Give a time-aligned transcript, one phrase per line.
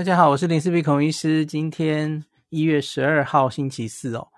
[0.00, 1.44] 大家好，我是林思碧孔医师。
[1.44, 4.28] 今天一月十二号星期四哦，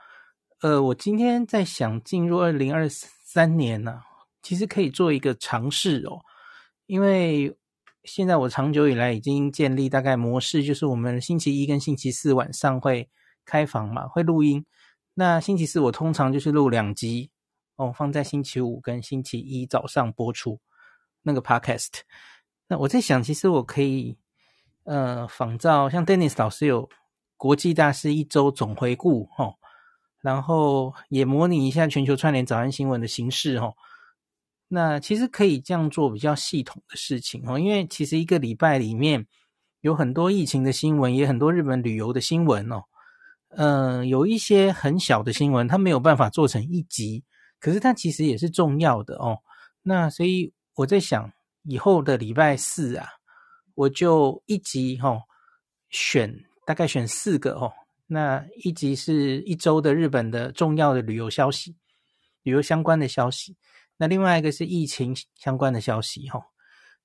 [0.60, 4.00] 呃，我今天在想进入二零二三年呢、
[4.42, 6.18] 其实可以做一个尝试哦，
[6.86, 7.56] 因为
[8.02, 13.08] 现在我长久以来已经建立大概模式，就是我们星期一跟星期四晚上会
[13.44, 14.66] 开房嘛，会录音。
[15.14, 17.30] 那星期四我通常就是录两集
[17.76, 20.58] 哦，放在星期五跟星期一早上播出
[21.22, 22.00] 那个 podcast。
[22.66, 24.18] 那我在想，其实我可以。
[24.84, 26.88] 呃，仿照像 Dennis 老师有
[27.36, 29.54] 国际大事一周总回顾齁，
[30.20, 33.74] 然后也模拟一下全球串联早安新闻的形式齁。
[34.68, 39.26] 那其实可以这样做比较系统的事情哦，因为其实一个礼拜里面
[39.82, 42.82] 有很多疫情的新闻，也很多日本旅游的新闻哦。
[43.50, 47.22] 嗯，有一些很小的新闻，它没有办法做成一集，
[47.60, 49.38] 可是它其实也是重要的哦。
[49.82, 51.30] 那所以我在想，
[51.64, 53.06] 以后的礼拜四啊。
[53.74, 55.22] 我就一集哈、哦，
[55.90, 57.72] 选大概选四个哦。
[58.06, 61.74] 那一集是一周的日本的重要的旅游消息，
[62.42, 63.56] 旅游相关的消息。
[63.96, 66.42] 那另外一个是疫情相关的消息哈、哦。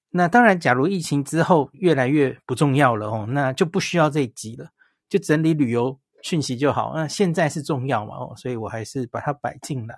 [0.10, 4.70] 那当然，假如疫情之后越来越不重要了哦，那就不需要这一集了，
[5.08, 6.94] 就整理旅游讯息就好。
[6.94, 9.96] 那现在是重要嘛哦，所以我还是把它摆进来。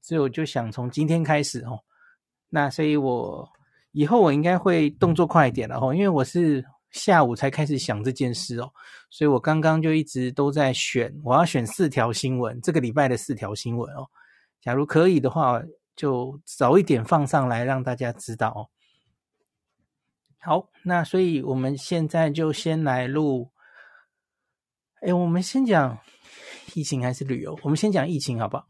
[0.00, 1.78] 所以我就想从今天开始哦，
[2.48, 3.48] 那所以我。
[3.96, 8.70] 以后我应该会动作快一点了哦，因为我是下午才开始想这件事哦，
[9.08, 14.06] 所以我刚刚就一直都在选，我要选四条新闻，这个礼拜的四条新闻哦。
[14.60, 15.62] 假如可以的话，
[15.96, 18.68] 就早一点放上来让大家知道哦。
[20.40, 23.50] 好，那所以我们现在就先来录，
[25.00, 25.98] 哎，我们先讲
[26.74, 27.58] 疫情还是旅游？
[27.62, 28.68] 我们先讲疫情好不好？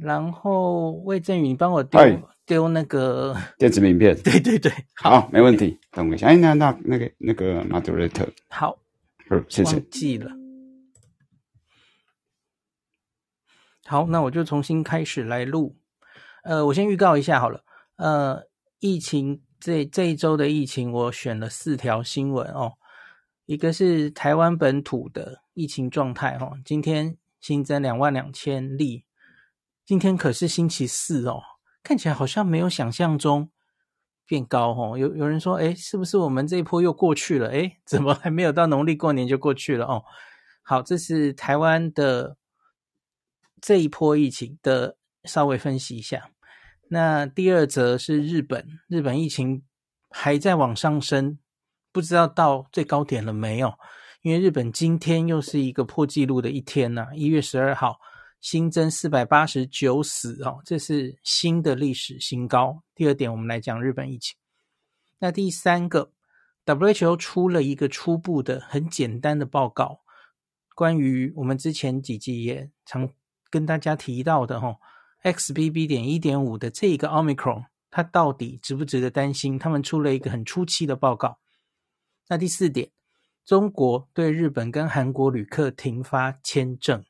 [0.00, 2.00] 然后魏振宇，你帮我丢。
[2.46, 5.78] 丢那个 电子名片， 对对对，好，没问题。
[5.92, 8.76] 等我一下，哎，那那那个那个 moderator，好，
[9.28, 9.76] 好，谢谢。
[9.76, 10.32] 忘记了。
[13.84, 15.76] 好，那我就重新开始来录。
[16.42, 17.62] 呃，我先预告一下好了。
[17.94, 18.42] 呃，
[18.80, 22.72] 疫情这这一周的疫情，我选了四条新闻哦。
[23.46, 29.04] 一个是台湾本土的疫情状态哦，今天新增两万两千例，
[29.84, 31.42] 今天可是星期四哦。
[31.82, 33.50] 看起来好像没有想象中
[34.26, 37.48] 变高哦，有有人说，哎，是不是我们这一波又过去了？
[37.50, 40.04] 哎，怎么还没有到农历过年就过去了哦？
[40.62, 42.36] 好，这是台湾的
[43.62, 46.30] 这一波疫情的稍微分析一下。
[46.90, 49.62] 那第二则是日本，日本疫情
[50.10, 51.38] 还在往上升，
[51.90, 53.72] 不知道到最高点了没有？
[54.20, 57.98] 因为日本今天又是一个破纪录的一天呐，一月十二号。
[58.40, 62.82] 新增四百八十九死哦，这是新的历史新高。
[62.94, 64.36] 第二点，我们来讲日本疫情。
[65.18, 66.12] 那第三个
[66.64, 70.00] ，WHO 出了一个初步的、很简单的报告，
[70.74, 73.10] 关于我们之前几集也常
[73.50, 74.76] 跟大家提到的哈
[75.22, 79.58] ，XBB 点一点五的这一个 Omicron，它到底值不值得担心？
[79.58, 81.38] 他们出了一个很初期的报告。
[82.28, 82.90] 那第四点，
[83.44, 87.04] 中国对日本跟韩国旅客停发签证。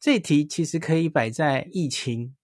[0.00, 2.34] 这题其实可以摆在疫情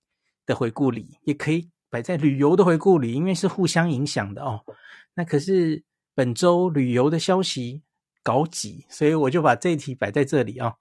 [0.44, 4.62] 的回顾里，也可以摆在旅游的回顾里，因为是互相影响的哦。
[5.15, 5.83] 那可是
[6.15, 7.83] 本周旅游的消息
[8.22, 10.75] 搞挤，所以我就把这题摆在这里啊、哦。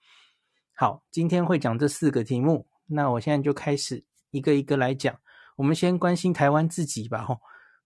[0.76, 5.18] 好，今天会讲这四个题目，那我现在就开始一个一个来讲。
[5.56, 7.24] 我们先关心台湾自己吧。
[7.24, 7.40] 吼，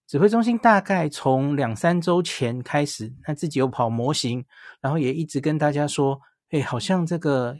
[0.07, 4.43] 指挥中心大概从两三周前开始，他自己有跑模型，
[4.81, 6.19] 然后也一直跟大家说，
[6.49, 7.55] 哎，好像这个。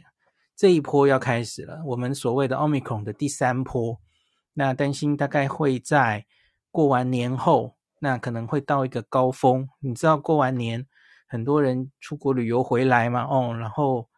[0.60, 3.98] 这一波要开始了，我们所谓的 Omicron 的第三波，
[4.52, 6.26] 那担心大概会在
[6.70, 9.66] 过完年后，那可能会到一个高峰。
[9.78, 10.86] 你知道过完年
[11.26, 13.22] 很多人出国旅游回来嘛？
[13.22, 14.10] 哦，然后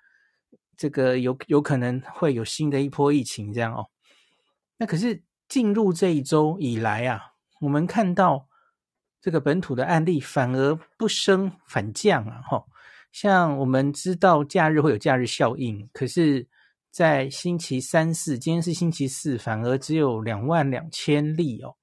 [0.76, 3.86] 这个有有可能会有新的一波疫情这样哦。
[4.78, 8.48] 那可是进入这一周以来啊，我们看到
[9.20, 12.66] 这个本土的案例反而不升反降啊，吼。
[13.12, 16.48] 像我们知道假日会有假日效应，可是，
[16.90, 21.76] 在星期三四，今天是星期四，反而只有两万两千例哦。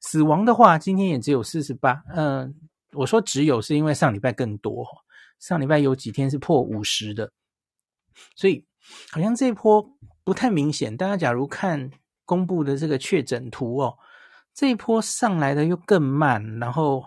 [0.00, 2.02] 死亡的话，今天也只有四十八。
[2.14, 2.52] 嗯，
[2.94, 4.84] 我说只有是因为上礼拜更多，
[5.38, 7.30] 上礼拜有几天是破五十的，
[8.34, 8.66] 所以
[9.12, 9.88] 好像这一波
[10.24, 10.96] 不太明显。
[10.96, 11.90] 大家假如看
[12.24, 13.96] 公布的这个确诊图哦，
[14.52, 17.04] 这一波上来的又更慢，然后。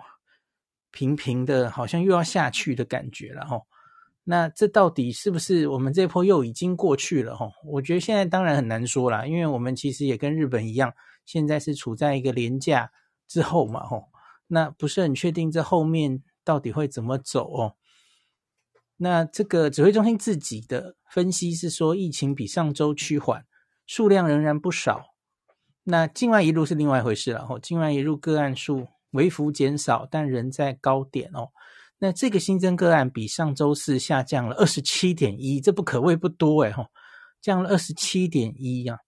[0.93, 3.59] 平平的，好像又要下去的感觉了哈。
[4.23, 7.51] 那这到底是不是我们这波又已经过去了哈？
[7.65, 10.93] 我觉得现在当然很难说啦，因为我们其实也跟日本一样，
[11.25, 12.91] 现在是处在一个廉价
[13.27, 14.03] 之后嘛哈。
[14.47, 17.75] 那不是很确定这后面到底会怎么走哦。
[18.97, 23.45] 那这个指挥中心自己的分析是说，疫情比上周趋缓，
[23.85, 25.15] 数量仍然不少。
[25.83, 31.49] 那境外一路是另外一回事了哦，境外一路个案数微幅减少，但仍在高点哦。
[31.99, 36.87] 那这个新增个案比上周四下降了二十七点一，这不可谓不多诶吼，
[37.41, 38.99] 降了二十七点一呀。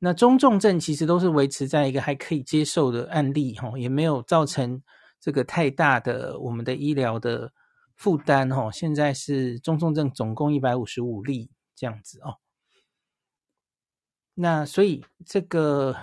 [0.00, 4.82] 那中重症其实都是维持在一个还可以接受的案例哈，也没有造成
[5.20, 7.52] 这个太大的我们的医疗的
[7.94, 8.70] 负担哈。
[8.70, 12.36] 现在是中重症总共一百五十五例这样子哦。
[14.34, 15.96] 那所以这个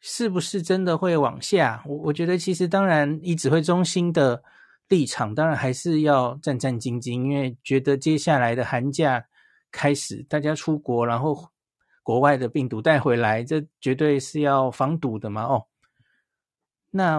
[0.00, 1.82] 是不是真的会往下？
[1.86, 4.42] 我我觉得其实当然以指挥中心的
[4.88, 9.26] 立场，当然还是要战战兢兢，因为觉得接下来的寒假
[9.70, 11.48] 开始，大家出国，然后
[12.02, 15.42] 国外的病毒带回来，这绝对是要防堵的嘛。
[15.44, 15.66] 哦，
[16.90, 17.18] 那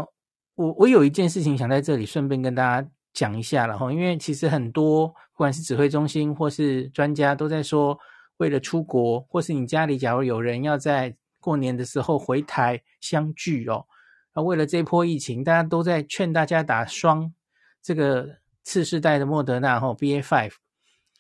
[0.56, 7.98] 我我有一件事情想在这里顺便跟大家讲一下然后，因为其实很多不管是指挥中心或是专家都在说。
[8.40, 13.86] 为了出国，或是你家里假如有人要在过年的时候回台相聚哦，
[14.34, 17.34] 那为了这波疫情，大家都在劝大家打双
[17.82, 20.54] 这个次世代的莫德纳哦 B A five。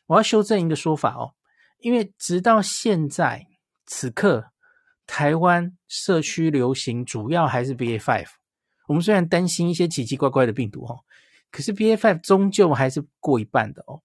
[0.06, 1.33] 我要修正一个说法哦，
[1.80, 3.48] 因为直到现在
[3.86, 4.51] 此刻，
[5.07, 8.30] 台湾社区流行主要还是 B A five。
[8.88, 11.00] 我们虽然担心一些奇奇怪怪的病毒哦，
[11.51, 14.01] 可是 B A five 终究还是过一半的哦。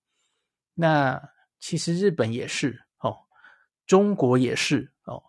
[0.74, 3.16] 那其实日本也是哦。
[3.86, 5.22] 中国也是哦，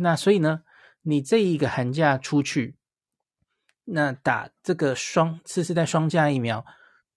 [0.00, 0.62] 那所以呢，
[1.02, 2.76] 你这一个寒假出去，
[3.84, 6.64] 那打这个双次世代双价疫苗，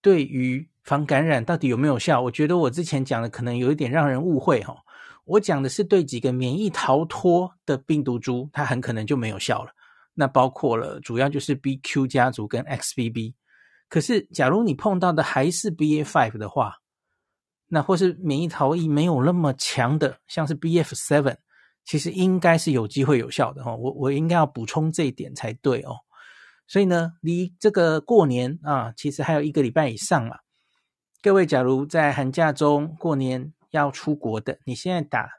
[0.01, 2.21] 对于防感染到底有没有效？
[2.21, 4.77] 我觉得我之前讲的可能有一点让人误会哈、哦。
[5.25, 9.71] 我讲的是对几个免疫逃脱的病毒株，它很可能就没有效了。
[10.13, 13.35] 那包括了主要就是 BQ 家族跟 XBB。
[13.87, 16.77] 可是假如你碰到的还是 BA.5 的话，
[17.67, 21.35] 那或是免疫逃逸没有那么强的，像是 BF7，
[21.83, 23.75] 其实应该是有机会有效的哈。
[23.75, 25.97] 我我应该要补充这一点才对哦。
[26.67, 30.37] 所以呢，离这个过年啊，其实还有一个礼拜以上嘛。
[31.21, 35.29] 各位，假如在寒假中过年要出国的，你现在打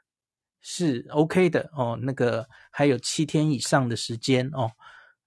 [0.61, 1.97] 是 OK 的哦。
[2.01, 4.71] 那个还有七天以上的时间哦。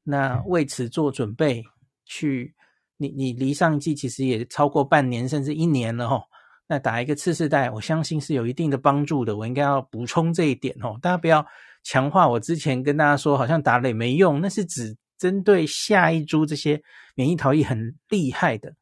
[0.04, 1.64] 那为此做准备，
[2.04, 2.54] 去
[2.96, 6.22] 你你离上一剂其实也超过半年甚至一年了哈。
[6.68, 9.36] 那打一个次世代，我相信是有一定的帮助的。
[9.36, 11.46] 我应该要补充这一点哦，大家不要
[11.84, 16.82] 强化我之前跟大家说，好像打了也没用，那是只针对下一株这些
[17.14, 18.74] 免疫逃逸很厉害的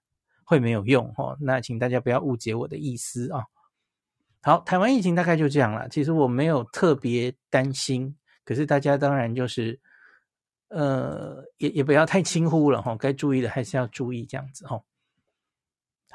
[0.44, 1.36] 会没有用哦。
[1.40, 3.44] 那请大家不要误解我的意思啊。
[4.42, 5.88] 好，台湾疫情大概就这样了。
[5.90, 9.78] 其实我没有特别担心，可是大家当然就是
[10.68, 12.96] 呃，也也不要太轻忽了哈。
[12.96, 14.82] 该注意的还是要注意，这样子哦。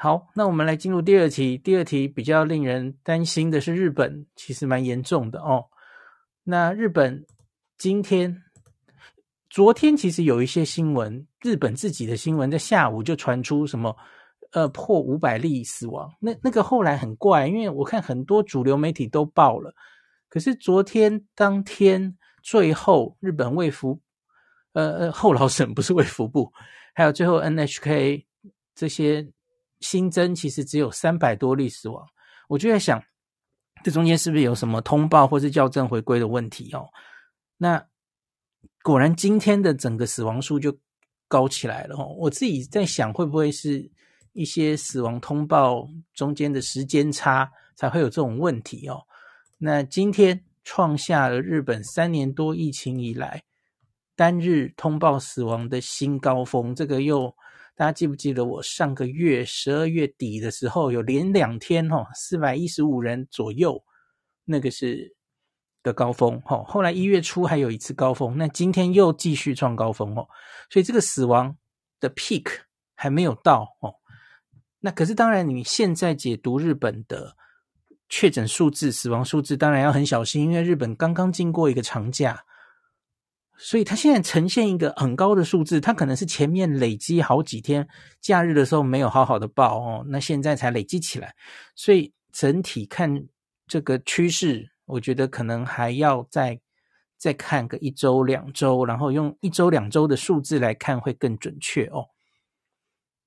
[0.01, 1.57] 好，那我们来进入第二题。
[1.57, 5.65] 第二题比较令人担心的是日本，其实蛮严重的哦。
[6.45, 7.25] 那日本
[7.77, 8.41] 今天、
[9.49, 13.93] 昨天其实有一些新闻，日本自己的新闻在下午就传出什么，
[14.53, 16.09] 呃，破五百例死亡。
[16.21, 19.73] 那那个后来很怪，因为我看很多主流媒体都报了，
[20.29, 23.99] 可是昨天当天最后日本卫福，
[24.71, 26.53] 呃呃，后劳省 不是卫福部，
[26.95, 28.23] 还有最后 NHK
[28.73, 29.29] 这些。
[29.81, 32.05] 新增其实只有三百多例死亡，
[32.49, 33.01] 我就在想，
[33.83, 36.89] 这中间是不是有什么通报或是校正回归的问题哦？
[37.57, 37.81] 那
[38.83, 40.77] 果然今天的整个死亡数就
[41.27, 42.13] 高起来了哦。
[42.17, 43.89] 我自己在想，会不会是
[44.33, 49.01] 一些死亡通报中间的时间差才会有这种问题哦？
[49.57, 53.43] 那今天创下了日本三年多疫情以来
[54.15, 57.33] 单日通报死亡的新高峰，这个又。
[57.79, 63.81] 大家记不记得我上个月十二月底的时候有连两天哈四百一十五人左右，
[64.43, 65.15] 那个是
[65.81, 66.61] 个高峰哈。
[66.65, 70.27] 后来一月初还有一次高峰，那今天又继续创高峰哦。
[70.69, 71.55] 所以这个死亡
[72.01, 72.47] 的 peak
[72.95, 73.95] 还没有到哦。
[74.81, 77.37] 那可是当然，你现在解读日本的
[78.09, 82.43] 确诊数字、死亡数字，当然要很小心，因为日本刚刚经过一个长假。
[83.61, 87.85] 所以它现在呈现一个很高的数字，它可能是前面累积好几天
[88.21, 91.35] 假日的时候没有好好的报哦，那现在才累积起来。
[91.75, 93.25] 所以整体看
[93.67, 96.57] 这个趋势，我觉得可能还要再
[97.17, 102.05] 再看个一周两周，然后用一周两周的数字来看会更准确哦。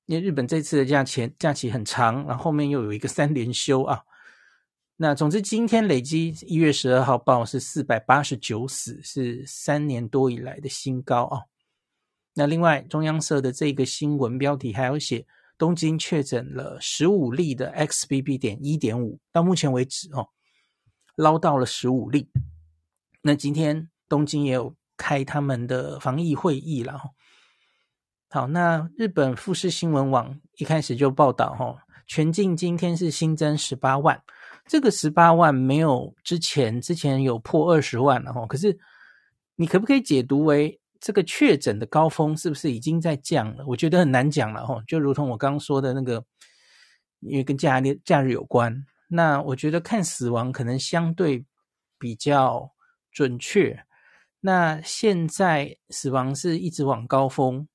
[0.06, 4.00] 因为日本这次的假期假期很长，然后后面又有一个三连休啊。
[5.02, 11.42] 那总之，今天累积一月十二号报是四百八十九死，是三年多以来的新高啊。
[12.34, 15.26] 那另外中央社的这个新闻标题还有写
[15.58, 20.28] 东京确诊了十五例的 XBB 点一点五，到目前为止哦，
[21.16, 22.28] 捞到了十五例。
[23.22, 27.00] 那今天东京也有开他们的防疫会议了。
[28.30, 34.22] 好，那日本富士新闻网一开始就报道哈，全境今天是新增十八万，
[34.66, 38.78] 这个十八万没有之前之前有破二十万了哈，可是
[39.56, 40.78] 你可不可以解读为？
[41.00, 43.64] 这个确诊的高峰是不是已经在降了？
[43.66, 46.24] 我觉得很难讲了哈，就如同我刚刚说的那个，
[47.18, 48.72] 因为跟假日假日有关。
[49.08, 51.44] 那我觉得看死亡可能相对
[51.98, 52.72] 比较
[53.10, 53.84] 准确。
[54.38, 57.66] 那现在死亡是一直往高峰，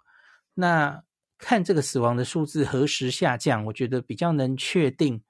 [0.54, 1.04] 那
[1.38, 5.22] 看这个死亡的数字何时下降，我觉得比较能确定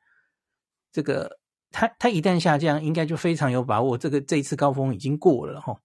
[0.92, 1.40] 这个
[1.72, 5.80] 它它一旦下降，应该就非常有把握，这个这一次高峰已经过了哈。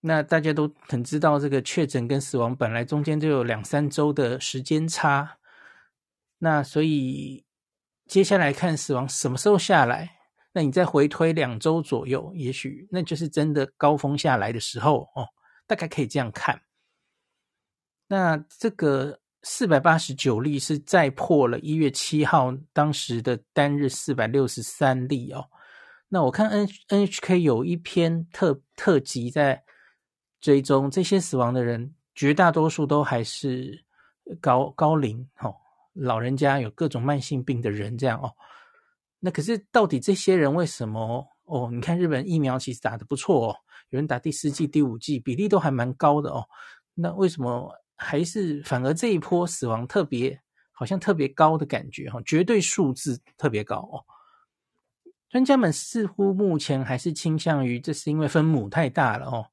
[0.00, 5.38] 那大家都很知道，这个确诊跟死亡本来中间就有两三周的时间差，
[6.38, 7.44] 那所以
[8.06, 10.20] 接下来看死亡什么时候下来，
[10.52, 15.26] 那你再回推两周左右，也许那就是真的高峰下来的时候哦，
[15.66, 16.62] 大概可以这样看。
[18.06, 25.44] 那这个四百八十九例是再破了一月七号当时的单日四百六十三例哦。
[26.08, 29.62] 那我看 N NHK 有一篇特特辑在。
[30.40, 33.84] 追踪这些死亡的人，绝大多数都还是
[34.40, 35.52] 高高龄哦，
[35.94, 38.32] 老人家有各种慢性病的人这样哦。
[39.18, 41.68] 那可是到底这些人为什么哦？
[41.72, 43.56] 你看日本疫苗其实打得不错哦，
[43.90, 46.46] 有人打第四剂、第五剂，比例都还蛮高的哦。
[46.94, 50.40] 那为什么还是反而这一波死亡特别
[50.70, 52.22] 好像特别高的感觉哈？
[52.24, 53.98] 绝对数字特别高哦。
[55.28, 59.44] 专家们似乎目前还是倾向于这是因为分母太大了哦。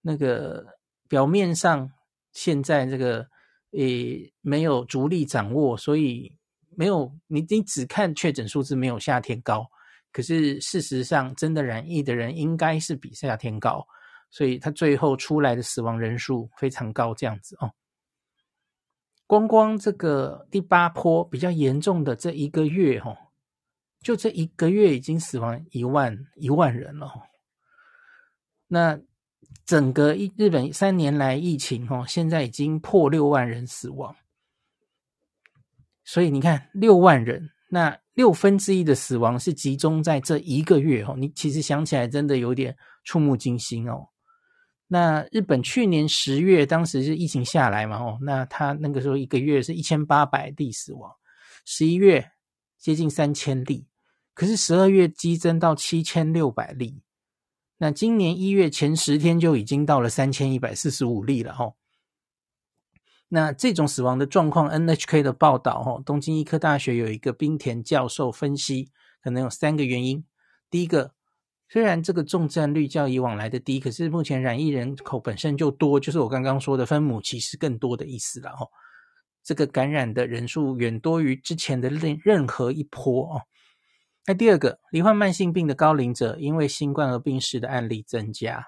[0.00, 0.66] 那个
[1.08, 1.88] 表面上
[2.32, 3.24] 现在这个
[3.72, 6.34] 诶没有逐例掌握，所以
[6.74, 9.64] 没有你你只看确诊数字没有夏天高，
[10.10, 13.86] 可是事实上真的染疫的人应该是比夏天高，
[14.30, 17.70] 所以他最后出来的死亡人数非常高这样子哦。
[19.32, 23.16] 光光这个第八波比较严重的这一个月哦，
[24.02, 27.10] 就这一个月已经死亡一万一万人了，
[28.68, 29.00] 那。
[29.66, 34.16] 整个一日本三年来疫情哦，现在已经破六万人死亡，
[36.04, 41.14] 所以你看六万人，那六分之一的死亡是集中在这一个月哦。
[41.18, 44.08] 你其实想起来真的有点触目惊心哦。
[44.92, 51.10] 那日本去年十月当时是疫情下来嘛哦，那他那个时候一个月是一千八百例死亡，
[51.64, 52.32] 十一月
[52.78, 53.86] 接近三千例，
[54.34, 57.00] 可是十二月激增到七千六百例。
[57.78, 61.72] 那今年一月前十天就已经到了三千一百四十五例了哈。
[63.28, 68.90] 那这种死亡的状况，NHK 的报道哈，东京医科大学有一个滨田教授分析，
[69.22, 70.22] 可能有三个原因。
[70.68, 71.14] 第一个，
[71.72, 78.66] 虽然这个重症率较以往来的低，可是目前染疫人口本身就多，就是我刚刚说的分母其实更多的意思了哈。
[79.42, 83.40] 这个感染的人数远多于之前的任任何一波哦。
[84.26, 88.66] 那第二个，罹患慢性病的高龄者因为新冠而病逝的案例增加。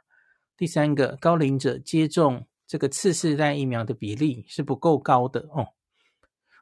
[0.57, 5.67] 第三个，高龄者接种这个次世代疫苗的比例是不够高的哦。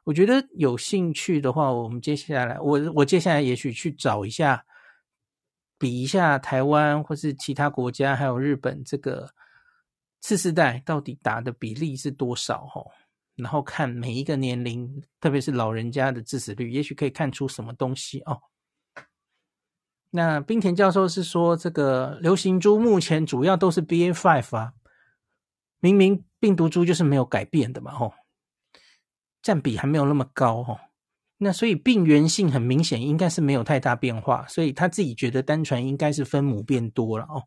[0.03, 4.65] 我觉得有兴趣的话，我们接下来，我我接下来也许去找一下，
[5.83, 9.29] 比一下台湾或是其他国家，还有日本这个
[10.21, 12.89] 次世代到底打的比例是多少哦。
[13.35, 18.39] 然后看每一个年龄，特别是老人家的致死率，也许可以看出什么东西哦。
[20.11, 24.73] 那滨田教授是说，这个流行株目前主要都是 BA.5 啊，
[25.81, 28.13] 明明病毒株就是没有改变的嘛，吼，
[29.41, 30.79] 占比还没有那么高，吼，
[31.43, 37.43] 那所以病原性很明显应该是没有太大变化，所以他自己觉得单纯应该是分母变多了哦。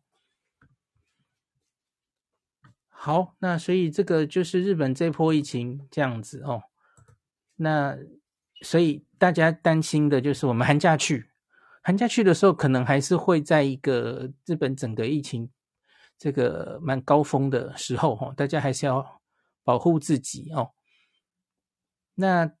[2.87, 6.63] 好，那所以这个就是日本这波疫情这样子哦，
[7.55, 7.97] 那
[8.61, 11.31] 所以大家担心的就是我们寒假去。
[11.83, 15.49] 寒假去的时候，可能还是会在一个日本整个疫情
[16.17, 19.21] 这个蛮高峰的时候，哈，大家还是要
[19.63, 20.71] 保护自己哦。
[22.15, 22.51] 那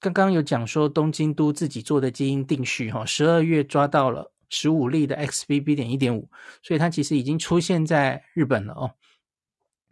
[0.00, 5.74] 刚刚有讲说，东京都自己做的基因定序，哈，十二月抓到了十五例的 XBB.
[5.74, 6.30] 点一点五，
[6.62, 8.92] 所以它其实已经出现在日本了哦，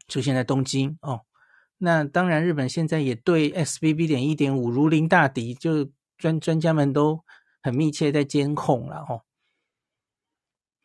[0.08, 1.22] 出现在东京哦。
[1.78, 4.06] 那当然，日本现在也对 XBB.
[4.06, 7.24] 点一点五如临大敌，就专专家们都。
[7.62, 9.22] 很密切在监控了哦，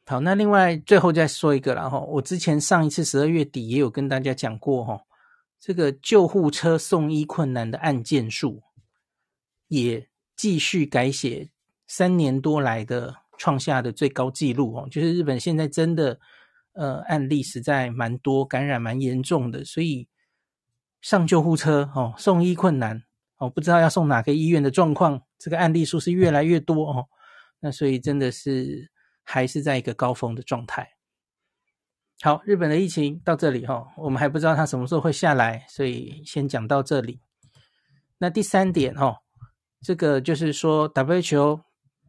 [0.08, 5.00] 好，那另外最后再说一个了哈，我之前上一次十二月底也有跟大家讲过哈，
[5.60, 8.63] 这个救护车送医困难的案件数
[9.72, 11.50] 也继续改写
[11.88, 16.20] 三年多来的创下的最高纪录哦，就是日本现在真的
[16.74, 20.10] 呃案例实在蛮多，感染蛮严重的，所以
[21.00, 23.01] 上救护车哦，送医困难
[23.38, 27.08] 哦，不知道要送哪个医院的状况，这个案例数是越来越多哦。
[27.62, 28.92] 那所以真的是
[29.24, 30.96] 还是在一个高峰的状态。
[32.22, 37.22] 好，日本的疫情到这里哈，我们还不知道它什么时候会下来，所以先讲到这里。
[38.18, 39.21] 那第三点哈，
[39.82, 41.62] 这个就是说 WHO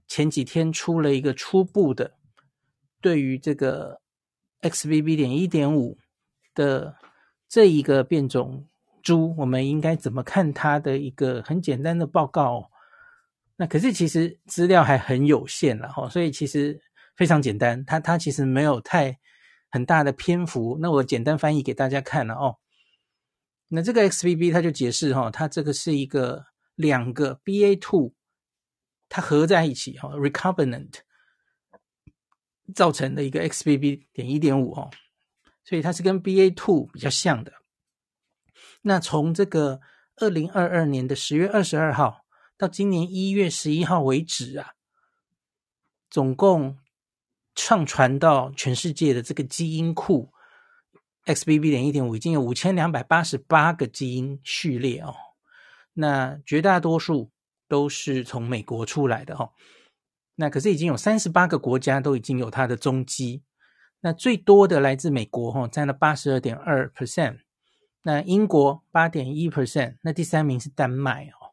[0.06, 2.12] 前几天出了一个初步的
[3.00, 4.00] 对于这个
[4.60, 5.96] XBB 点一点五
[6.54, 6.94] 的
[7.48, 8.66] 这一个变种
[9.02, 12.70] 株，我们应该怎么看它的一个很简单的报告。
[13.56, 16.80] 那可是其实资料还很有限了哈，所以其实
[17.16, 19.18] 非常简单，它它其实没有太
[19.70, 20.78] 很大的篇幅。
[20.80, 22.56] 那我简单翻译给大家看了哦。
[23.68, 28.12] 那这个 XBB 它就解释哈，它这个是一个两个 BA.2
[29.08, 31.00] 它合在一起哈，recombinant
[32.74, 34.90] 造成的一个 XBB 点一点五哦，
[35.64, 37.52] 所以它是跟 BA.2 比较像的。
[38.82, 39.80] 那从这个
[40.16, 42.20] 二零二二年的十月二十二号。
[42.58, 44.74] 到今年一月十一号为止啊，
[46.08, 46.78] 总共
[47.56, 50.32] 上传到全世界的这个基因库
[51.24, 55.12] XBB 点一点五已经有五千两百八十八个基因序列哦。
[55.94, 57.30] 那绝大多数
[57.68, 59.50] 都是从美国出来的哦。
[60.36, 63.42] 那可是已经有三十八个国家都已经有它的踪迹。
[64.00, 67.38] 那最多的来自美国哦，占了八十二点二 percent。
[68.02, 69.98] 那英国八点一 percent。
[70.02, 71.52] 那第三名是丹麦哦。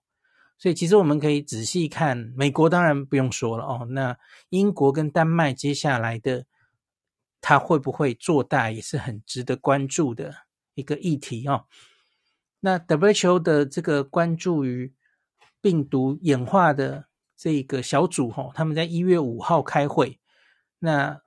[0.57, 3.87] 所以其实我们可以仔细看，美国当然不用说了哦。
[3.91, 4.17] 那
[4.49, 6.45] 英国跟丹麦接下来的，
[7.39, 10.33] 它会不会做大，也是很值得关注的
[10.73, 11.65] 一个议题哦。
[12.59, 14.93] 那 WHO 的这个关注于
[15.61, 20.19] 病毒演化的这个小组哈，他们在一月五号开会，
[20.79, 21.21] 那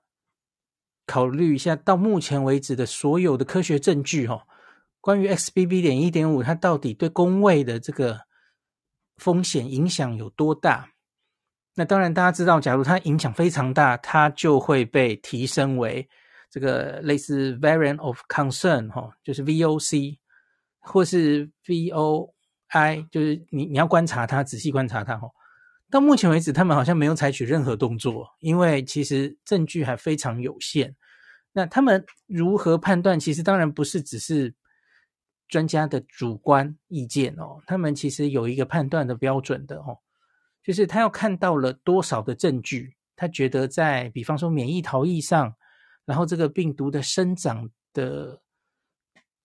[1.07, 4.47] 考虑一下到目前为止的所有的科学证据哈，
[5.01, 8.21] 关于 XBB 点一点五它到底对公卫的这个。
[9.19, 10.89] 风险影响有多大？
[11.75, 16.09] 那当然，大家知道，假如它影响非常大，它就会被提升为
[16.51, 20.19] 这个类似 Variant of Concern 哈，就是 VOC
[20.83, 25.33] 或是 VOI，就是你你要观察它，仔细观察它哦。
[25.91, 30.95] 到目前为止，他们好像没有采取任何动作，因为其实证据还非常有限。
[31.53, 33.19] 那他们如何判断？
[33.19, 34.55] 其实当然不是只是。
[35.49, 39.99] 专家的主观意见哦，他们其实有一个判断的标准的哦，
[40.63, 45.55] 就是他要看到了多少的证据，他觉得在比方说免疫逃逸上，
[46.07, 48.41] 然后这个病毒的生长的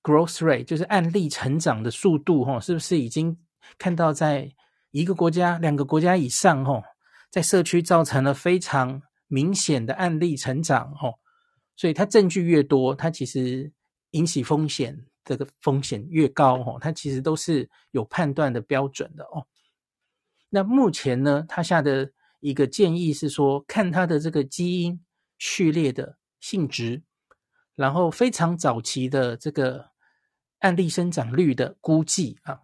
[0.08, 3.38] growth rate，就是案例成长的速度哈，是不是已经
[3.78, 4.50] 看到在
[4.92, 6.82] 一个国家、两个国家以上哈，
[7.30, 11.20] 在社区造成了非常明显的案例成长哦，
[11.76, 13.72] 所以他证据越多，他其实
[14.12, 15.06] 引起风险。
[15.28, 19.46] 这个风险越高哦，它其实都是有判断的标准的哦。
[20.50, 25.04] 那目前呢，他下的一个建议是说，看它的这个基因
[25.38, 27.04] 序列的性质，
[27.76, 29.90] 然后非常早期的这个
[30.60, 32.62] 案例生长率的估计啊。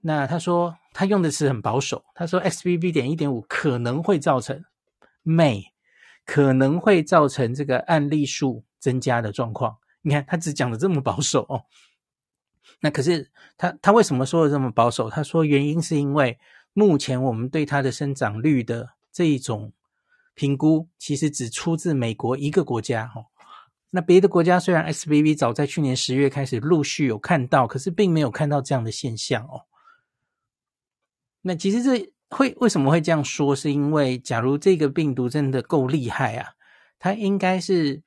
[0.00, 4.64] 那他说他用的词很保守，他说 XBB 点一点五可能会造成
[5.24, 5.64] may
[6.24, 9.78] 可能会造成这个案例数增加的状况。
[10.02, 11.64] 你看他只讲的这么保守哦。
[12.80, 15.08] 那可是他他为什么说的这么保守？
[15.10, 16.38] 他说原因是因为
[16.72, 19.72] 目前我们对它的生长率的这一种
[20.34, 23.26] 评估，其实只出自美国一个国家哦。
[23.90, 29.66] 那别的国家虽然 XBB 早在去年十月开始陆续有看到，可是并没有看到这样的现象哦。
[31.42, 33.54] 那其实这会为什么会这样说？
[33.54, 36.52] 是因为假如这个病毒真的够厉害啊，
[36.98, 38.02] 它应该是。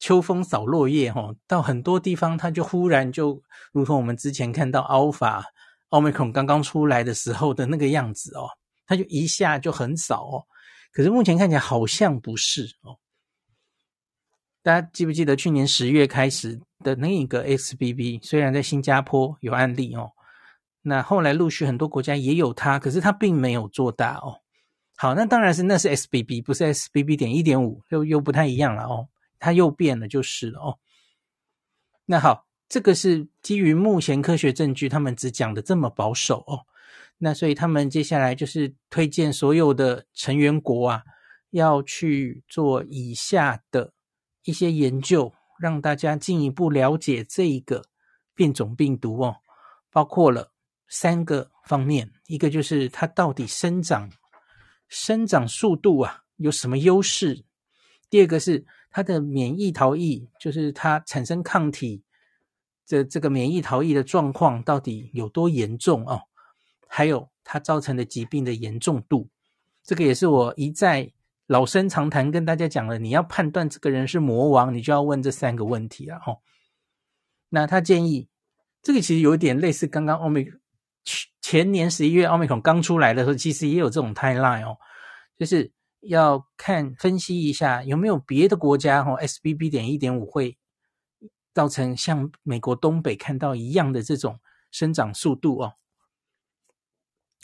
[0.00, 3.40] 秋风扫落叶，哈，到很多地方，它就忽然就
[3.72, 5.42] 如同我们之前看到 Alpha、
[5.88, 8.50] Omicron 刚刚出来的时候的那个样子哦，
[8.86, 10.44] 它就一下就很少哦。
[10.92, 12.98] 可是目前看起来好像不是哦。
[14.64, 18.24] 大家记不记得去年十月开始的那一个 XBB？
[18.24, 20.12] 虽然在新加坡有案例哦，
[20.80, 24.40] 那后来陆续很多国家也有它，可是它并没有做大哦。
[24.96, 29.06] 好，那当然是那是 XBB，不是 XBB 点一点五，又又不太一样了哦。
[29.38, 30.78] 它又变了，就是了哦。
[32.06, 36.64] 那好，这个是基于目前科学证据，他们只讲的这么保守哦。
[37.18, 41.02] 那所以他们接下来就是推荐所有的成员国啊，
[41.50, 43.92] 要去做以下的
[44.44, 47.84] 一些研究，让大家进一步了解这一个
[48.34, 49.36] 变种病毒哦，
[49.90, 50.52] 包括了
[50.86, 54.10] 三个方面，一个就是它到底生长
[54.88, 57.44] 生长速度啊有什么优势，
[58.10, 62.04] 第二个是它的免疫逃逸，就是它产生抗体
[62.84, 66.20] 这这个免疫逃逸的状况到底有多严重哦，
[66.86, 69.30] 还有它造成的疾病的严重度，
[69.82, 71.13] 这个也是我一再。
[71.46, 76.18] 老生常谈跟大家讲了，你要判断这个人是魔王，你就要问这三个问题啊！
[76.26, 76.38] 哦，
[77.50, 78.28] 那他建议，
[78.82, 80.46] 这个其实有点类似刚刚奥密
[81.42, 84.78] 前年十一月奥密克戎刚出来的时候，其实也有这种 timeline 哦，
[85.36, 90.56] 就是要看分析一下有没有别的国家哦，SBB 点一点五会
[91.52, 95.74] 造成像美国东北看到一样的这种生长速度哦。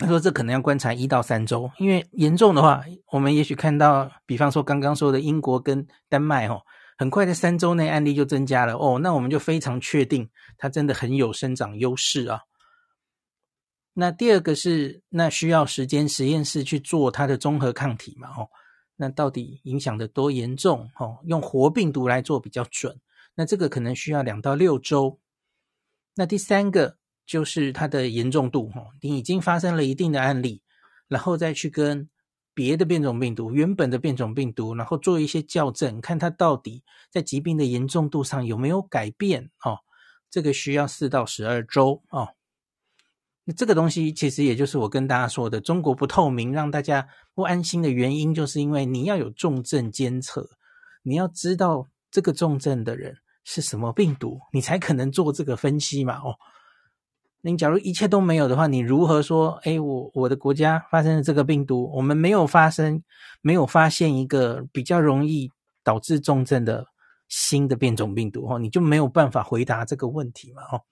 [0.01, 2.83] 他说：“这可能要观察一到三周，因为严重的话，
[3.13, 6.63] 我们也许看到，比方说刚刚说的英国跟丹麦，哦，
[6.97, 12.41] 很快在三周内案例就增加了哦，那我们就非常确定它真的很有生长优势啊。
[13.93, 18.49] 那第二个是，那需要时间实验室去做它的综合抗体嘛，哦，
[18.97, 20.89] 那到底影响的多严重？
[20.99, 22.99] 哦，用活病毒来做比较准，
[23.35, 25.21] 那这个可能需要两到六周。
[26.15, 26.97] 那第三个。”
[27.31, 30.63] 就是它的严重度，哈，你已经发生了一定的案例，
[31.07, 32.11] 然后再去跟
[32.53, 39.79] 别的变种病毒、原本的变种病毒，然后做一些校正，看它到底在疾病的严重度上有没有改变，哦，
[40.29, 42.31] 这个需要四到十二周，哦，
[43.45, 50.51] 那这个东西其实也就是我跟大家说的，中国不透明，让大家不安心的原因，就是因为你要有重症监测，
[51.05, 56.35] 你要知道这个重症的人是什么病毒，你才可能做这个分析嘛，哦。
[57.43, 59.53] 你假如一切都没有的话，你如何说？
[59.65, 63.03] 哎，我我的国家发生了这个病毒，我们没有发生，
[63.41, 65.51] 没有发现一个比较容易
[65.83, 66.87] 导致重症的
[67.29, 70.63] 新的变种病毒哦，你就没有办法回答这个问题嘛？
[70.71, 70.83] 哦，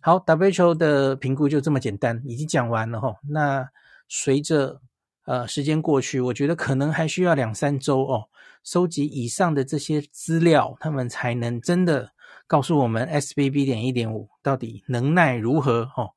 [0.00, 3.14] 好，WHO 的评估就这么简单，已经讲完了哈。
[3.28, 3.68] 那
[4.08, 4.80] 随着
[5.26, 8.24] 呃时间过去，我觉得可能还需要两三周哦，
[8.64, 12.11] 收集以上的这些资料，他们才能真的。
[12.46, 15.90] 告诉我们 SBB 点一点五到底能耐如何？
[15.96, 16.10] 哦，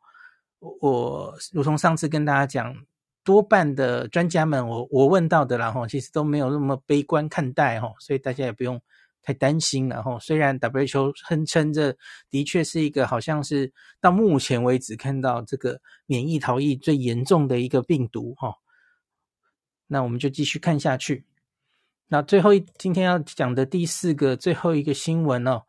[0.81, 2.75] 我如同上次跟大家讲，
[3.23, 8.81] 多半的专家们，我我问到的，然后其实都没有那么悲观看待，哈，所以大家也不用
[9.21, 11.95] 太担心，然后虽然 WHO 声称这
[12.29, 18.55] 的确是一个好像是到目前为止看到这个免疫逃逸最严重的一个病毒，哈，
[19.87, 21.25] 那我们就继续看下去。
[22.07, 25.63] 那最后一今天要讲的第四个最后一个新闻哦。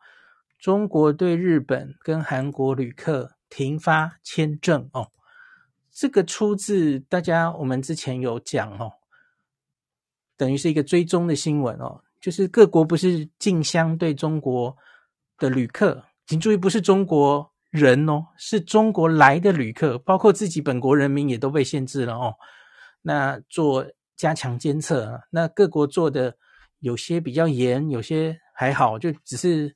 [0.59, 5.11] 中国对日本跟韩国旅客停发签证哦，
[5.91, 8.91] 这个出自大家我们之前有讲哦，
[10.35, 14.75] 等于是一个追踪的新闻哦，就是各国不是竞相对中国
[15.37, 22.33] 的旅客，请注意不是中国人哦，是中国来的旅客，包括自己本国人民也都被限制了哦。
[23.03, 26.35] 那做加强监测，那各国做的
[26.79, 29.75] 有些比较严，有些还好，就只是。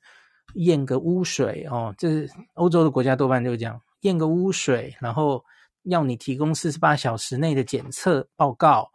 [0.54, 5.44] 验个污水哦，这是欧洲的国家多半就这样，验个污水，然后
[5.84, 8.90] 要你提供四十八小时内的检测报告。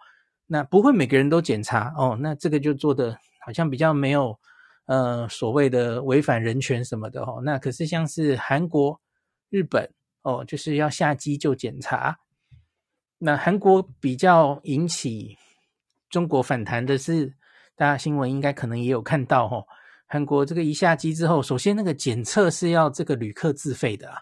[0.45, 4.37] 那不会每个人都检查哦，那这个就做的好像比较没有
[4.85, 7.41] 呃所谓的违反人权什么的哦。
[7.43, 8.97] 那可是像是韩国、
[9.49, 9.89] 日本
[10.21, 12.17] 哦，就是要下机就检查。
[13.17, 15.37] 那韩国比较引起
[16.09, 17.33] 中国反弹的是，
[17.75, 19.65] 大家新闻应该可能也有看到哦。
[20.07, 24.21] 韩国这个一下机之后，首先那个检测是要这个旅客自费的啊，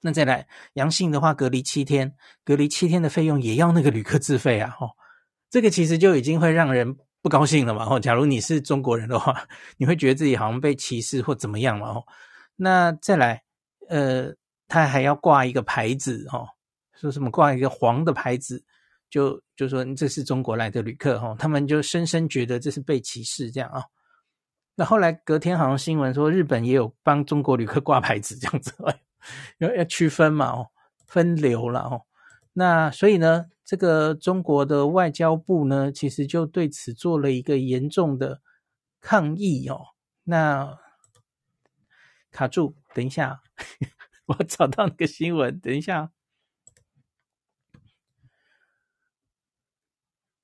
[0.00, 2.14] 那再来阳性的话隔离七天，
[2.44, 4.88] 隔离七天的费用也要那个旅客自费啊，哦，
[5.50, 12.04] 这个其实就已经会让人不高兴了嘛，哦，假如你是中国人的话， 你会觉得自己好像被歧视或怎么样嘛，哦，
[12.56, 13.42] 那再来，
[13.90, 14.34] 呃，
[14.66, 16.48] 他还要挂一个牌子哦，
[16.94, 18.64] 说什么挂一个黄的牌子，
[19.10, 23.84] 就就说这是中国来的旅客哦，他们就深深觉得这是被歧视这样啊。
[24.76, 28.72] 那后来隔天好像新闻说，日本也有帮中国旅客挂牌子这样子，
[29.58, 30.68] 要要区分嘛，哦，
[31.06, 32.02] 分流了哦。
[32.54, 38.40] 那所以呢，这个中国的外交部呢，其实就对此做了一个严重的
[39.00, 39.88] 抗议哦。
[40.24, 40.78] 那
[42.30, 43.42] 卡住，等一下，
[44.26, 46.10] 我找到那个新闻，等一下。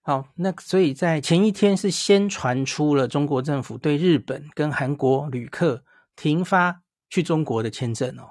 [0.07, 5.83] 好，那所以在前一天是先传出了中国政府对日本跟韩国旅客
[6.15, 8.31] 停发去中国的签证哦。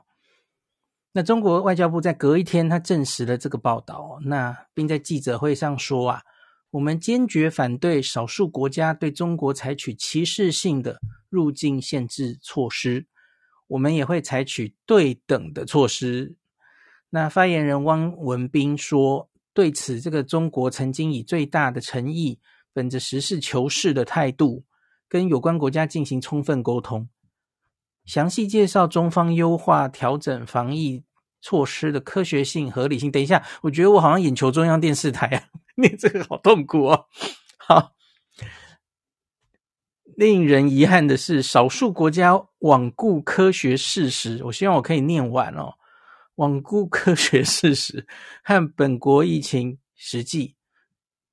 [1.12, 6.22] 那中国外交部在隔一天，他证实了这个报道，那并在记者会上说啊，
[6.72, 13.06] 我们坚决反对少数国家对中国采取歧视性的入境限制措施，
[13.68, 16.36] 我们也会采取对等的措施。
[17.10, 22.38] 那发言人汪文斌说，对此，这个中国曾经以最大的诚意，
[22.74, 24.66] 本着实事求是的态度，
[25.08, 27.08] 跟有关国家进行充分沟通，
[28.06, 31.06] 详细介绍中方优化调整防疫
[31.42, 33.10] 措施的科学性、合理性。
[33.10, 35.44] 等一下，我觉得我好像眼球中央电视台啊。
[35.82, 37.06] 念这个好痛苦哦。
[37.58, 37.94] 好，
[40.18, 44.44] 令人遗憾的是，少数国家罔顾科学事实。
[44.44, 45.76] 我希望我可以念完哦。
[46.36, 48.06] 罔顾科学事实
[48.44, 50.56] 和本国疫情实际。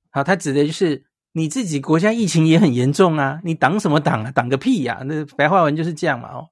[0.09, 4.31] 好，他指的就是你自己国家疫情也很严重啊，你挡什么挡啊？
[4.31, 5.01] 挡个屁呀！
[5.05, 6.29] 那白话文就是这样嘛。
[6.29, 6.49] 哦，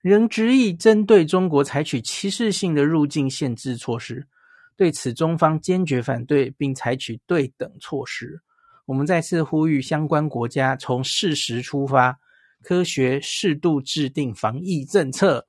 [0.00, 4.28] 仍执意针对中国采取歧视性的入境限制措施。
[4.76, 8.40] 对此，中方坚决反对，并采取对等措施。
[8.86, 12.20] 我们再次呼吁相关国家从事实出发，
[12.62, 15.47] 科学适度制定防疫政策。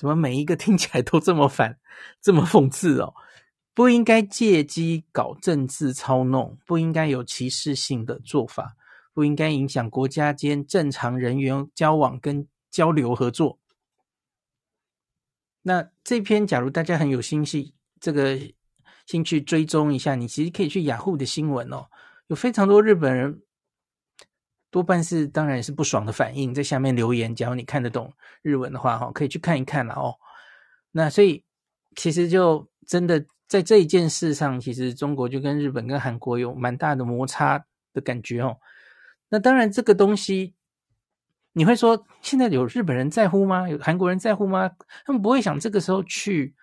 [0.00, 1.78] 怎么每一个听起来都这么反，
[2.22, 3.12] 这么讽刺哦？
[3.74, 8.74] 不应该借机搞政治操弄，不应该有歧视性的做法，
[9.12, 13.58] 不应该影响国家间正常人员交往跟交流合作。
[15.60, 17.74] 那这篇，假如大家很有心细。
[18.00, 18.40] 这个
[19.04, 21.84] 兴趣追踪一下，你其实可以去雅虎的新闻哦，
[22.28, 23.42] 有非常多日本人，
[24.70, 27.34] 多半是当然也是不爽的反应，在下面留言。
[27.34, 30.14] 假如你看得懂日文的话，哈，可以去看一看了哦。
[30.92, 31.44] 那所以
[31.96, 38.56] 其实就真的在这一件事上，其实中国就跟日本跟韩国有蛮大的摩擦的感觉哦。
[39.28, 40.54] 那当然这个东西，
[41.52, 43.68] 你会说现在有日本人在乎吗？
[43.68, 44.70] 有韩国人在乎吗？
[45.04, 46.54] 他们不会想这个时候去。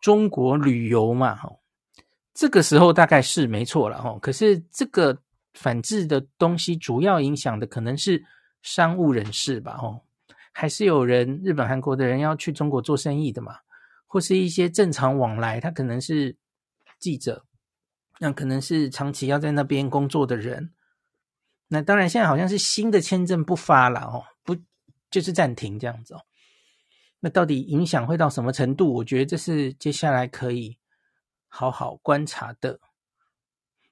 [0.00, 1.48] 中国旅游嘛，哈，
[2.34, 4.18] 这个时候大概是没错了，哈。
[4.20, 5.16] 可是这个
[5.52, 8.24] 反制的东西，主要影响的可能是
[8.62, 10.02] 商务人士吧，哦，
[10.52, 13.58] 还是有人日本、韩国的人要去中国做生意的嘛，
[14.06, 16.36] 或是一些正常往来，他可能是
[16.98, 17.44] 记者，
[18.18, 20.72] 那可能是长期要在那边工作的人。
[21.68, 24.56] 那当然，现在好像是新的签证不发了，哦，不
[25.10, 26.20] 就是暂停这样子哦。
[27.20, 28.92] 那到底影响会到什么程度？
[28.94, 30.76] 我觉得这是接下来可以
[31.48, 32.78] 好好观察的。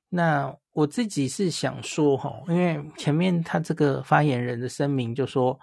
[0.08, 5.58] 那我自己是想说，哈，因为前面他这个发言人的声明就说，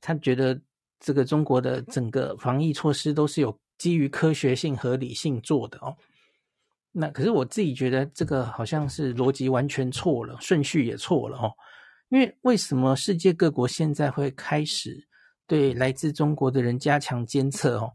[0.00, 0.60] 他觉得
[0.98, 5.96] 这个中国的整个防疫措施都是有基于科学性、合理性做的哦。
[6.92, 11.52] 那可是我自己觉得这个好像是逻辑完全错了，顺序也错了哦。
[12.08, 15.06] 因为为什么世界各国现在会开始？
[15.48, 17.92] 对来自中国的人加强监测哦，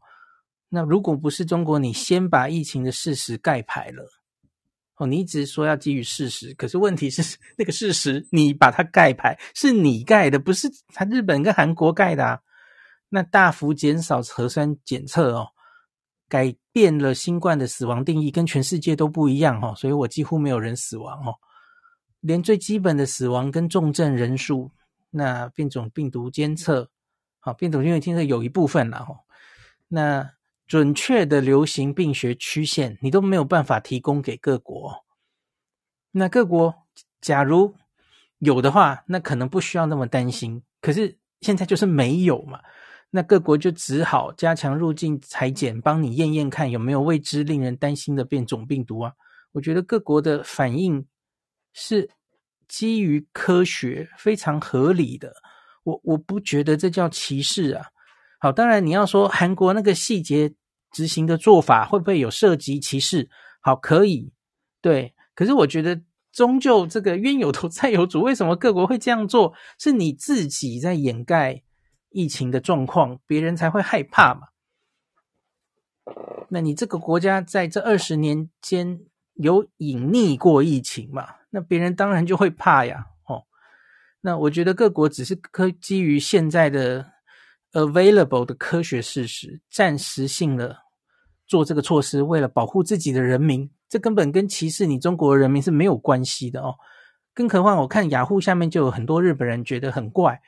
[0.69, 4.07] 那如果不是中国，你先把疫情的事实盖牌了
[5.01, 12.39] 哦，你一直说要基于事实，可是问题是那个事实你把它盖牌是你盖的，不是他日本跟韩国盖的啊。
[13.09, 15.47] 那大幅减少核酸检测哦，
[16.29, 21.33] 改变了新冠的死亡定义，跟全世界都不一样哦，所以我几乎没有人死亡哦，
[22.19, 24.71] 连最基本的死亡跟重症人数，
[25.09, 26.89] 那变种病毒监测。
[27.39, 29.15] 好，变种病毒监测有一部分了哈，
[29.87, 30.31] 那
[30.71, 35.03] 准确的流行病学曲线你都没有办法提供给各国，
[36.11, 36.73] 那各国
[37.19, 37.75] 假如
[38.39, 40.63] 有的话，那可能不需要那么担心。
[40.79, 42.61] 可是现在就是没有嘛，
[43.09, 49.11] 那各国就只好加强入境裁剪，帮你验验看有没有未知令人担心的变种病毒啊。
[49.51, 51.05] 我觉得各国的反应
[51.73, 52.09] 是
[52.69, 55.33] 基于科学，非常合理的。
[55.83, 57.87] 我我不觉得这叫歧视啊。
[58.39, 60.51] 好，当然你要说韩国那个细节
[60.91, 63.29] 执行的做法会不会有涉及歧视？
[63.59, 64.31] 好，可以，
[64.81, 65.13] 对。
[65.33, 66.01] 可是我觉得
[66.31, 69.53] 终究这个冤有头 债有主，为什么各国会这样做？
[69.79, 71.63] 是你自己在掩盖
[72.09, 74.49] 疫情的状况，别人才会害怕嘛。
[76.49, 78.99] 那你这个国家在这二十年间
[79.35, 81.27] 有隐匿过疫情嘛？
[81.49, 83.07] 那别人当然就会怕呀。
[83.27, 83.43] 哦
[84.23, 87.11] 那我觉得各国只是科基于现在的
[87.73, 90.77] available 的科学事实，暂时性的
[91.47, 96.75] 做这个措施，为了保护自己的人民，这根本跟歧视你中国人民是没有关系的哦。
[97.33, 100.41] 更何况，我看雅虎下面就有很多日本人觉得很怪，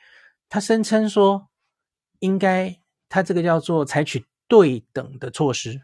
[0.48, 1.48] 他声称说
[2.18, 5.80] 应该他这个叫做采取对等的措施，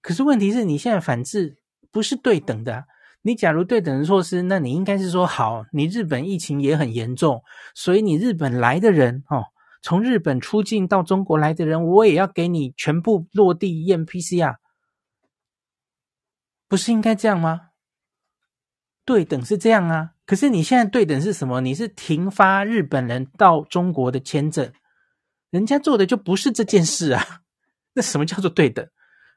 [0.00, 1.58] 可是问题是你现在反制
[1.90, 2.86] 不是对等的。
[3.22, 7.42] 你假如对等的措施，那你应该是说好，你日本疫情也很严重，
[7.74, 9.46] 所以你日本来的人哦，
[9.86, 14.56] 从日本出境到中国来的人，我也要给你全部落地验 PCR，
[16.66, 17.68] 不是应该这样吗？
[19.04, 20.14] 对等是这样啊。
[20.26, 21.60] 可是你现在对等是什么？
[21.60, 24.72] 你是停发日本人到中国的签证，
[25.50, 27.22] 人家做的就不是这件事啊。
[27.94, 28.84] 那什么叫做对等？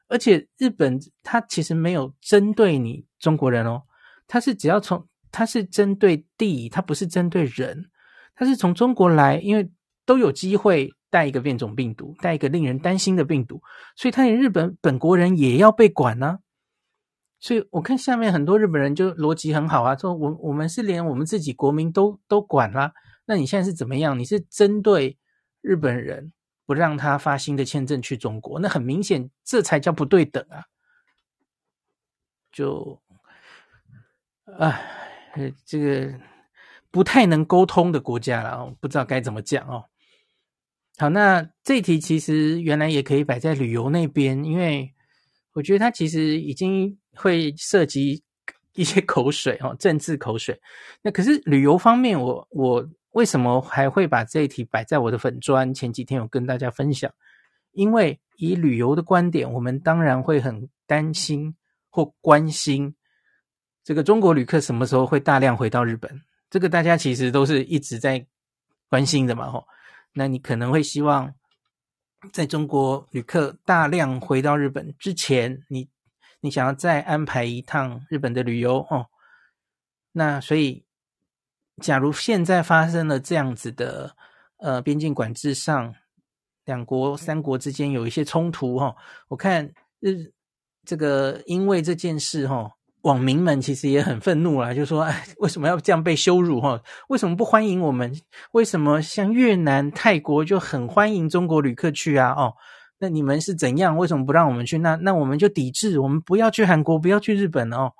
[0.08, 3.84] 而且日本他其实没有针对你中国人哦，
[4.26, 7.88] 他是只要从他是针对地，他不是针对人，
[8.34, 9.70] 他是从中国来，因为
[10.04, 13.62] 都有机会带一个变种病毒，带一个令人担心的病毒，
[13.96, 16.38] 所以他连日本本国人也要被管呢、
[17.40, 22.92] 所以我看下面很多日本人就逻辑很好啊，说我我们是连我们自己国民都都管啦，
[23.24, 24.18] 那你现在是怎么样？
[24.18, 25.16] 你是针对
[25.60, 26.32] 日本人
[26.66, 28.60] 不让他发新的签证去中国？
[28.60, 30.64] 那很明显，这才叫不对等啊！
[32.52, 33.00] 就，
[34.58, 36.20] 哎，这个
[36.90, 39.89] 不太能沟通的国家了，不知道该怎么讲哦。
[41.00, 44.94] 好，那这一题其实原来也可以摆在旅游那边，因为
[45.54, 46.96] 我觉得它其实已经。
[47.12, 48.22] 会涉及
[48.74, 50.58] 一些口水哦，政治口水。
[51.02, 55.74] 那可是旅游方面，我我为什么还会把这一题摆在我的粉专？
[55.74, 57.12] 前几天有跟大家分享，
[57.72, 61.54] 因为以旅游的观点，我们当然会很担心
[61.90, 62.94] 或关心
[63.82, 66.22] 这个中国旅客什么时候会大量回到日本。
[66.48, 68.24] 这个大家其实都是一直在
[68.88, 69.66] 关心的嘛，吼。
[70.14, 71.34] 那你可能会希望
[72.32, 75.88] 在中国旅客大量回到日本之前，你。
[76.42, 79.10] 你想要再安排一趟日本的旅游哦，
[80.12, 80.86] 那所以，
[81.82, 84.16] 假如现在发生了这样子的
[84.56, 85.94] 呃边境管制上，
[86.64, 88.96] 两国三国之间有一些冲突哈、哦，
[89.28, 90.32] 我看日
[90.86, 96.80] 这个因为这件事哈、哦，网民们其实也很愤怒啦，就说哎，为什么要这样被羞辱哈？
[97.08, 98.14] 为什么不欢迎我们？
[98.52, 102.32] 为什么像越南、泰国就很欢迎中国旅客去啊？
[102.32, 102.54] 哦。
[102.98, 103.96] 那你们是怎样？
[103.96, 104.76] 为什么不让我们去？
[104.76, 107.92] 那那我们就抵制，我们不要去韩国，不要去日本哦。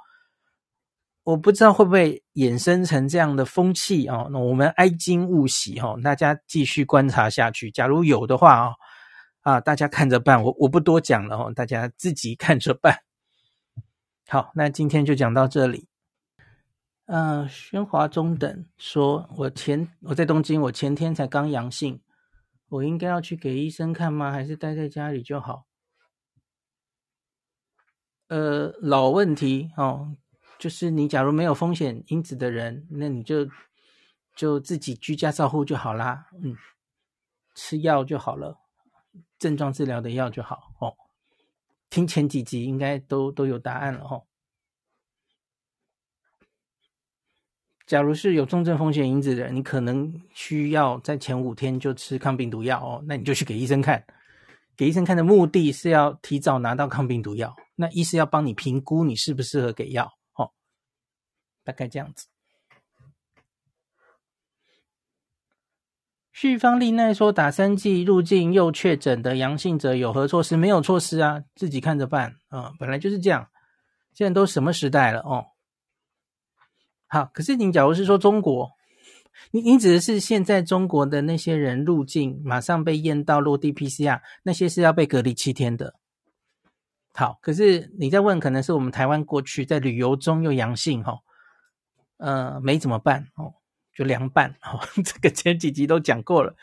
[1.24, 4.28] 我不知道会不会衍生成这样的风气哦。
[4.30, 7.70] 那我们哀矜勿喜哦，大家继续观察下去。
[7.70, 8.74] 假如有的话哦，
[9.40, 10.42] 啊，大家看着办。
[10.42, 12.94] 我我不多讲了哦，大家自己看着办。
[14.32, 15.88] 好，那今天就讲到这里。
[17.06, 22.00] 嗯、呃，喧哗中等说，我前我在东京，我前天才刚阳性。
[22.68, 24.30] 我应该要去给医生看吗？
[24.30, 25.66] 还是待在家里就好？
[28.28, 30.16] 呃，老问题哦，
[30.60, 33.48] 就是你假如没有风险因子的人，那你就
[34.36, 36.28] 就自己居家照护就好啦。
[36.40, 36.56] 嗯，
[37.56, 38.60] 吃药就好了，
[39.40, 40.94] 症状治疗的药就好哦。
[41.90, 44.24] 听前几集应该都都有答案了哦。
[47.84, 54.04] 假如是有重症风险因子的人，你可能需要在前五天就吃抗病毒药哦，那你就去给医生看。
[54.76, 60.52] 给医生看的目的是要提早拿到抗病毒药，那医师要帮你评估你适不适合给药哦，
[61.64, 62.28] 大概这样子。
[66.40, 70.56] 旭方丽奈说，打三剂入境又确诊的阳性者有何措施？
[70.56, 73.48] 没有措施啊，自己看着办啊、本来就是这样。
[74.14, 75.48] 现在都什么时代了哦？
[77.08, 78.70] 好，可是你假如是说中国，
[79.50, 85.96] 你你指的是现在中国的那些人入境，马上被验到落地 PCR，那些是要被隔离七天的。
[87.12, 91.18] 好，可是你在问，可能是我们台湾过去在旅游中又阳性哈，
[92.16, 93.52] 呃，没怎么办哦，
[94.00, 96.56] 就凉拌哦， 这个前几集都讲过了，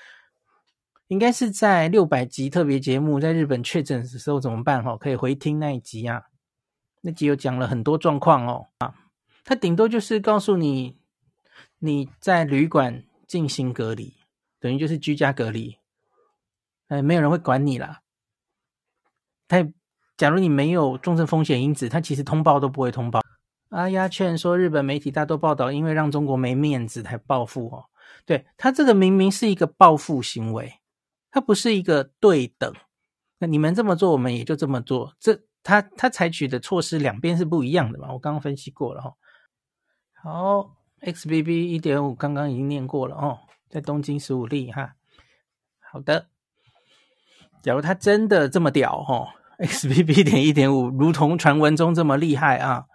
[1.05, 6.23] 应该是在六百集特别节目，在日本确诊的时候怎么办哈，可以回听那一集啊，
[7.01, 8.95] 那集有讲了很多状况哦啊。
[9.45, 10.97] 他顶多就是告诉你，
[11.77, 14.15] 你在旅馆进行隔离，
[14.59, 15.77] 等于就是居家隔离，
[16.87, 18.01] 哎，没有人会管你啦。
[19.47, 19.63] 他
[20.17, 23.21] 假如你没有重症风险因子，他其实通报都不会通报。
[23.69, 27.85] 阿丫劝说日本媒体大多报道，因为让中国没面子才报复哦。
[28.25, 30.79] 对，他这个明明是一个报复行为，
[31.31, 32.73] 他不是一个对等。
[33.39, 35.13] 那你们这么做，我们也就这么做。
[35.19, 38.11] 这他他采取的措施两边是不一样的嘛？
[38.13, 39.13] 我刚刚分析过了哈。
[40.23, 43.39] 好，XBB 一点五刚刚已经念过了哦，
[43.69, 44.95] 在东京十五例哈。
[45.79, 46.27] 好的，
[47.61, 49.27] 假如他真的这么屌哦
[49.59, 52.85] ，XBB 点一点五如同传闻中这么厉害啊，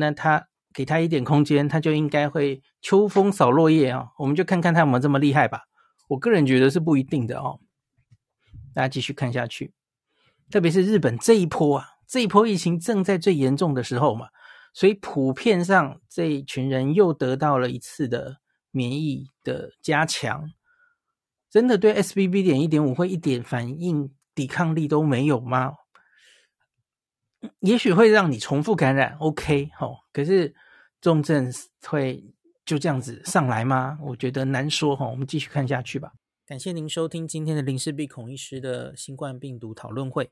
[0.00, 4.10] 那他给他一点空间，他就应该会秋风扫落叶啊。
[4.18, 5.64] 我们就看看他有没有这么厉害吧。
[6.06, 7.58] 我个人觉得是不一定的哦。
[8.72, 9.74] 大家继续看下去，
[10.50, 14.28] 特别是日本这一波啊，这一波疫情正在最严重的时候嘛。
[14.72, 18.36] 所以普遍上，这一群人又得到了一次的
[18.70, 20.48] 免疫的加强，
[21.50, 25.72] 真的对 SBB 点一点五会一点反应抵抗力都没有吗？
[27.60, 30.54] 也许会让你重复感染，OK，好，可是
[31.00, 31.52] 重症
[31.86, 32.24] 会
[32.64, 33.98] 就这样子上来吗？
[34.02, 35.06] 我觉得难说哈。
[35.08, 36.12] 我们继续看下去吧。
[36.46, 40.30] 感谢您收听今天的林氏璧孔医师的新冠病毒讨论会。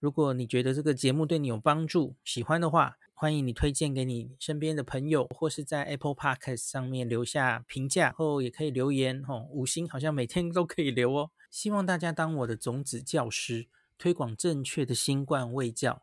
[0.00, 9.46] 如果你觉得这个节目对你有帮助，喜欢的话，欢迎你推荐给你身边的朋友，或是在 Apple Podcast 上面留下评价，后也可以留言哦。
[9.50, 11.30] 五星好像每天都可以留哦。
[11.48, 16.02] 希望大家当我的种子教师，推广正确的新冠卫教，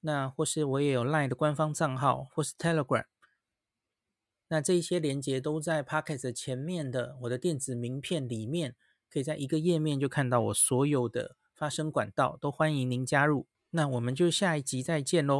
[0.00, 3.04] 那或是我也有 LINE 的官方账号，或是 Telegram。
[4.48, 8.76] 那这一些连接都在 Podcast 前面的我的电子名片里面，
[9.10, 13.48] 可以在一个页面就看到我所有的发声管道，都欢迎您加入。
[13.70, 15.34] 那我们就下一集再见喽。